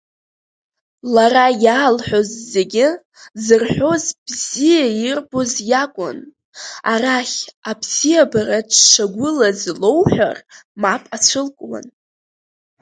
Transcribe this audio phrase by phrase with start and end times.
[1.13, 2.87] Лара иаалҳәоз зегьы
[3.43, 6.19] зырҳәоз бзиа ирбоз иакәын,
[6.93, 7.39] арахь
[7.69, 10.37] абзиабара дшагәылаз лоуҳәар
[10.81, 11.85] мап ацәылкуан.